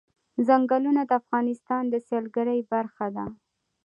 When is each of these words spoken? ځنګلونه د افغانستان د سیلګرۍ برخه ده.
ځنګلونه 0.47 1.01
د 1.05 1.11
افغانستان 1.21 1.83
د 1.89 1.95
سیلګرۍ 2.07 2.59
برخه 2.71 3.07
ده. 3.15 3.25